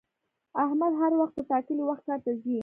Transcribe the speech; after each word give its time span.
احمد 0.63 0.93
هر 1.01 1.11
وخت 1.19 1.33
په 1.37 1.41
ټاکلي 1.49 1.83
وخت 1.85 2.03
کار 2.07 2.19
ته 2.25 2.31
ځي 2.41 2.57